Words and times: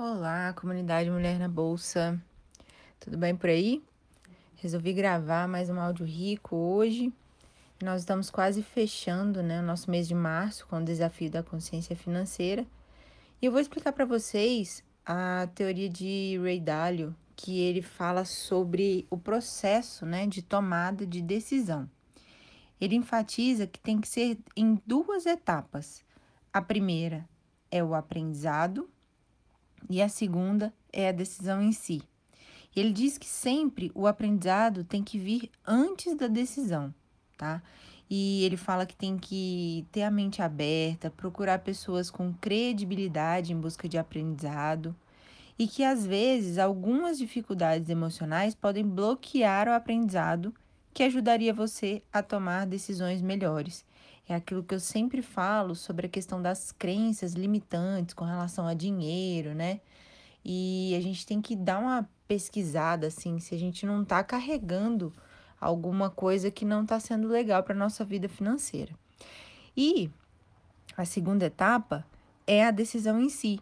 Olá, 0.00 0.52
comunidade 0.52 1.10
Mulher 1.10 1.40
na 1.40 1.48
Bolsa. 1.48 2.22
Tudo 3.00 3.18
bem 3.18 3.34
por 3.34 3.50
aí? 3.50 3.82
Resolvi 4.54 4.92
gravar 4.92 5.48
mais 5.48 5.68
um 5.70 5.80
áudio 5.80 6.06
rico 6.06 6.54
hoje. 6.54 7.12
Nós 7.82 8.02
estamos 8.02 8.30
quase 8.30 8.62
fechando 8.62 9.42
né, 9.42 9.58
o 9.58 9.64
nosso 9.64 9.90
mês 9.90 10.06
de 10.06 10.14
março 10.14 10.68
com 10.68 10.78
o 10.78 10.84
desafio 10.84 11.28
da 11.28 11.42
consciência 11.42 11.96
financeira. 11.96 12.64
E 13.42 13.46
eu 13.46 13.50
vou 13.50 13.60
explicar 13.60 13.92
para 13.92 14.04
vocês 14.04 14.84
a 15.04 15.48
teoria 15.52 15.88
de 15.88 16.38
Ray 16.40 16.60
Dalio, 16.60 17.12
que 17.34 17.58
ele 17.58 17.82
fala 17.82 18.24
sobre 18.24 19.04
o 19.10 19.18
processo 19.18 20.06
né, 20.06 20.28
de 20.28 20.42
tomada 20.42 21.04
de 21.04 21.20
decisão. 21.20 21.90
Ele 22.80 22.94
enfatiza 22.94 23.66
que 23.66 23.80
tem 23.80 24.00
que 24.00 24.06
ser 24.06 24.38
em 24.56 24.80
duas 24.86 25.26
etapas. 25.26 26.04
A 26.52 26.62
primeira 26.62 27.28
é 27.68 27.82
o 27.82 27.96
aprendizado 27.96 28.88
e 29.88 30.00
a 30.02 30.08
segunda 30.08 30.72
é 30.92 31.08
a 31.08 31.12
decisão 31.12 31.62
em 31.62 31.72
si. 31.72 32.02
Ele 32.74 32.92
diz 32.92 33.18
que 33.18 33.26
sempre 33.26 33.90
o 33.94 34.06
aprendizado 34.06 34.84
tem 34.84 35.02
que 35.02 35.18
vir 35.18 35.50
antes 35.66 36.14
da 36.16 36.28
decisão, 36.28 36.94
tá? 37.36 37.62
E 38.10 38.44
ele 38.44 38.56
fala 38.56 38.86
que 38.86 38.96
tem 38.96 39.18
que 39.18 39.86
ter 39.92 40.02
a 40.02 40.10
mente 40.10 40.40
aberta, 40.40 41.10
procurar 41.10 41.58
pessoas 41.58 42.10
com 42.10 42.32
credibilidade 42.32 43.52
em 43.52 43.60
busca 43.60 43.88
de 43.88 43.98
aprendizado 43.98 44.94
e 45.58 45.66
que 45.66 45.82
às 45.82 46.06
vezes 46.06 46.56
algumas 46.56 47.18
dificuldades 47.18 47.90
emocionais 47.90 48.54
podem 48.54 48.86
bloquear 48.86 49.68
o 49.68 49.72
aprendizado 49.72 50.54
que 50.94 51.02
ajudaria 51.02 51.52
você 51.52 52.02
a 52.12 52.22
tomar 52.22 52.66
decisões 52.66 53.20
melhores. 53.20 53.84
É 54.28 54.34
aquilo 54.34 54.62
que 54.62 54.74
eu 54.74 54.80
sempre 54.80 55.22
falo 55.22 55.74
sobre 55.74 56.06
a 56.06 56.10
questão 56.10 56.42
das 56.42 56.70
crenças 56.70 57.32
limitantes 57.32 58.14
com 58.14 58.24
relação 58.24 58.66
a 58.66 58.74
dinheiro, 58.74 59.54
né? 59.54 59.80
E 60.44 60.94
a 60.94 61.00
gente 61.00 61.24
tem 61.24 61.40
que 61.40 61.56
dar 61.56 61.78
uma 61.78 62.08
pesquisada 62.26 63.06
assim, 63.06 63.38
se 63.38 63.54
a 63.54 63.58
gente 63.58 63.86
não 63.86 64.04
tá 64.04 64.22
carregando 64.22 65.12
alguma 65.58 66.10
coisa 66.10 66.50
que 66.50 66.64
não 66.64 66.84
tá 66.84 67.00
sendo 67.00 67.26
legal 67.26 67.62
para 67.62 67.74
nossa 67.74 68.04
vida 68.04 68.28
financeira. 68.28 68.92
E 69.74 70.10
a 70.96 71.04
segunda 71.04 71.46
etapa 71.46 72.06
é 72.46 72.66
a 72.66 72.70
decisão 72.70 73.20
em 73.20 73.30
si, 73.30 73.58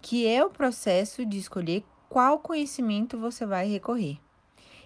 que 0.00 0.26
é 0.26 0.44
o 0.44 0.50
processo 0.50 1.24
de 1.24 1.38
escolher 1.38 1.84
qual 2.08 2.38
conhecimento 2.38 3.18
você 3.18 3.46
vai 3.46 3.66
recorrer. 3.66 4.18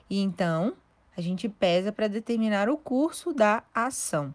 E 0.08 0.20
então, 0.20 0.74
a 1.16 1.20
gente 1.20 1.48
pesa 1.48 1.90
para 1.90 2.06
determinar 2.06 2.68
o 2.68 2.76
curso 2.76 3.32
da 3.32 3.64
ação. 3.74 4.32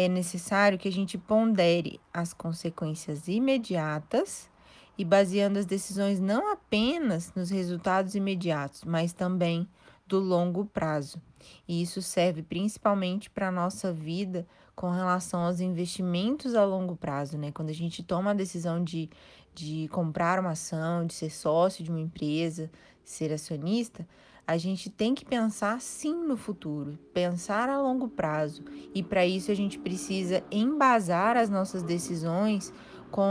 É 0.00 0.06
necessário 0.06 0.78
que 0.78 0.86
a 0.86 0.92
gente 0.92 1.18
pondere 1.18 2.00
as 2.14 2.32
consequências 2.32 3.26
imediatas 3.26 4.48
e 4.96 5.04
baseando 5.04 5.58
as 5.58 5.66
decisões 5.66 6.20
não 6.20 6.52
apenas 6.52 7.34
nos 7.34 7.50
resultados 7.50 8.14
imediatos, 8.14 8.84
mas 8.84 9.12
também 9.12 9.68
do 10.06 10.20
longo 10.20 10.64
prazo. 10.66 11.20
E 11.66 11.82
isso 11.82 12.00
serve 12.00 12.44
principalmente 12.44 13.28
para 13.28 13.48
a 13.48 13.50
nossa 13.50 13.92
vida 13.92 14.46
com 14.76 14.88
relação 14.88 15.40
aos 15.40 15.58
investimentos 15.58 16.54
a 16.54 16.64
longo 16.64 16.94
prazo, 16.94 17.36
né? 17.36 17.50
Quando 17.50 17.70
a 17.70 17.74
gente 17.74 18.00
toma 18.00 18.30
a 18.30 18.34
decisão 18.34 18.84
de, 18.84 19.10
de 19.52 19.88
comprar 19.88 20.38
uma 20.38 20.50
ação, 20.50 21.06
de 21.06 21.14
ser 21.14 21.30
sócio 21.30 21.82
de 21.82 21.90
uma 21.90 21.98
empresa, 21.98 22.70
ser 23.02 23.32
acionista, 23.32 24.06
a 24.48 24.56
gente 24.56 24.88
tem 24.88 25.14
que 25.14 25.26
pensar 25.26 25.78
sim 25.78 26.24
no 26.24 26.34
futuro, 26.34 26.98
pensar 27.12 27.68
a 27.68 27.78
longo 27.78 28.08
prazo. 28.08 28.64
E 28.94 29.02
para 29.02 29.26
isso 29.26 29.50
a 29.50 29.54
gente 29.54 29.78
precisa 29.78 30.42
embasar 30.50 31.36
as 31.36 31.50
nossas 31.50 31.82
decisões 31.82 32.72
com 33.10 33.28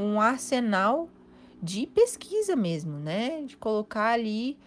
um 0.00 0.18
arsenal 0.18 1.10
de 1.62 1.86
pesquisa 1.86 2.56
mesmo, 2.56 2.98
né? 2.98 3.42
De 3.42 3.54
colocar 3.54 4.12
ali 4.12 4.58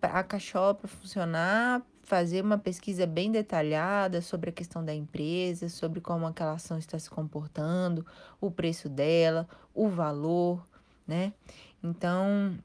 a 0.00 0.22
cachola 0.22 0.74
para 0.74 0.88
funcionar, 0.88 1.82
fazer 2.02 2.42
uma 2.42 2.56
pesquisa 2.56 3.06
bem 3.06 3.30
detalhada 3.30 4.22
sobre 4.22 4.48
a 4.48 4.52
questão 4.54 4.82
da 4.82 4.94
empresa, 4.94 5.68
sobre 5.68 6.00
como 6.00 6.24
aquela 6.24 6.52
ação 6.52 6.78
está 6.78 6.98
se 6.98 7.10
comportando, 7.10 8.06
o 8.40 8.50
preço 8.50 8.88
dela, 8.88 9.46
o 9.74 9.86
valor, 9.86 10.66
né? 11.06 11.34
Então, 11.82 12.56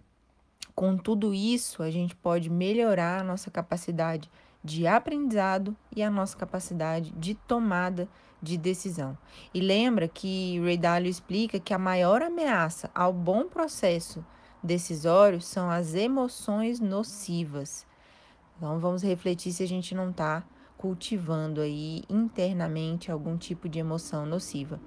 com 0.75 0.97
tudo 0.97 1.33
isso, 1.33 1.83
a 1.83 1.91
gente 1.91 2.15
pode 2.15 2.49
melhorar 2.49 3.21
a 3.21 3.23
nossa 3.23 3.51
capacidade 3.51 4.29
de 4.63 4.85
aprendizado 4.85 5.75
e 5.95 6.03
a 6.03 6.09
nossa 6.09 6.37
capacidade 6.37 7.11
de 7.11 7.33
tomada 7.33 8.07
de 8.41 8.57
decisão. 8.57 9.17
E 9.53 9.59
lembra 9.59 10.07
que 10.07 10.59
Ray 10.61 10.77
Dalio 10.77 11.09
explica 11.09 11.59
que 11.59 11.73
a 11.73 11.79
maior 11.79 12.21
ameaça 12.21 12.89
ao 12.93 13.13
bom 13.13 13.47
processo 13.47 14.25
decisório 14.63 15.41
são 15.41 15.69
as 15.69 15.93
emoções 15.93 16.79
nocivas. 16.79 17.85
Então 18.57 18.79
vamos 18.79 19.01
refletir 19.01 19.51
se 19.51 19.63
a 19.63 19.67
gente 19.67 19.95
não 19.95 20.11
está 20.11 20.43
cultivando 20.77 21.61
aí 21.61 22.03
internamente 22.09 23.11
algum 23.11 23.37
tipo 23.37 23.69
de 23.69 23.79
emoção 23.79 24.25
nociva. 24.25 24.79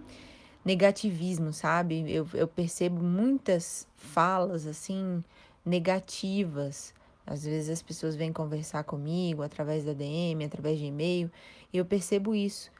Negativismo, 0.65 1.53
sabe? 1.53 2.05
Eu, 2.11 2.27
eu 2.35 2.49
percebo 2.49 3.03
muitas 3.03 3.87
falas 3.97 4.67
assim 4.67 5.23
negativas. 5.65 6.95
Às 7.27 7.45
vezes 7.45 7.71
as 7.71 7.83
pessoas 7.83 8.15
vêm 8.15 8.33
conversar 8.33 8.85
comigo 8.85 9.43
através 9.43 9.85
da 9.85 9.93
DM, 9.93 10.45
através 10.45 10.79
de 10.79 10.87
e-mail, 10.87 11.31
e 11.73 11.79
eu 11.79 11.85
percebo 11.85 12.35
isso. 12.35 12.71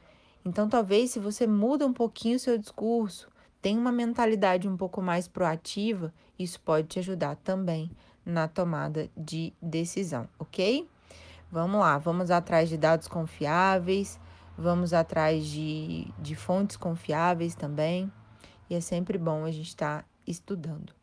Então, 0.45 0.69
talvez 0.69 1.09
se 1.09 1.19
você 1.19 1.47
muda 1.47 1.87
um 1.87 1.93
pouquinho 1.93 2.35
o 2.35 2.39
seu 2.39 2.57
discurso, 2.57 3.27
tem 3.59 3.75
uma 3.75 3.91
mentalidade 3.91 4.67
um 4.67 4.77
pouco 4.77 5.01
mais 5.01 5.27
proativa, 5.27 6.13
isso 6.37 6.61
pode 6.61 6.87
te 6.87 6.99
ajudar 6.99 7.35
também 7.37 7.89
na 8.23 8.47
tomada 8.47 9.09
de 9.17 9.51
decisão, 9.59 10.29
ok? 10.37 10.87
Vamos 11.51 11.79
lá, 11.79 11.97
vamos 11.97 12.29
atrás 12.29 12.69
de 12.69 12.77
dados 12.77 13.07
confiáveis, 13.07 14.19
vamos 14.55 14.93
atrás 14.93 15.47
de, 15.47 16.07
de 16.19 16.35
fontes 16.35 16.77
confiáveis 16.77 17.55
também, 17.55 18.11
e 18.69 18.75
é 18.75 18.81
sempre 18.81 19.17
bom 19.17 19.45
a 19.45 19.51
gente 19.51 19.69
estar 19.69 20.03
tá 20.03 20.07
estudando. 20.27 20.93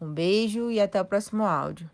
Um 0.00 0.12
beijo 0.12 0.70
e 0.70 0.80
até 0.80 1.00
o 1.00 1.04
próximo 1.04 1.44
áudio. 1.44 1.90